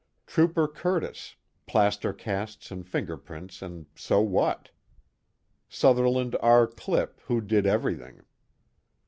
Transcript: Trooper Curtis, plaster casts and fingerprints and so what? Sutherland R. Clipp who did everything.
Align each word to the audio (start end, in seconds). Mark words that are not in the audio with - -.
Trooper 0.25 0.67
Curtis, 0.67 1.35
plaster 1.67 2.11
casts 2.11 2.71
and 2.71 2.87
fingerprints 2.87 3.61
and 3.61 3.85
so 3.93 4.19
what? 4.19 4.71
Sutherland 5.69 6.35
R. 6.41 6.65
Clipp 6.65 7.19
who 7.27 7.39
did 7.39 7.67
everything. 7.67 8.23